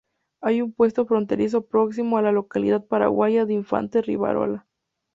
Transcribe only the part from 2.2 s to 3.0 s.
la localidad